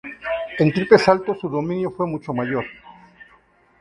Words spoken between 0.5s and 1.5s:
En triple salto su